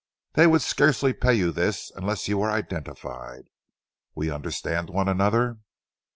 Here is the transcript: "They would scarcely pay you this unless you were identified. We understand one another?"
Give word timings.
"They 0.33 0.47
would 0.47 0.63
scarcely 0.63 1.13
pay 1.13 1.35
you 1.35 1.51
this 1.51 1.91
unless 1.95 2.27
you 2.27 2.39
were 2.39 2.49
identified. 2.49 3.43
We 4.15 4.31
understand 4.31 4.89
one 4.89 5.07
another?" 5.07 5.59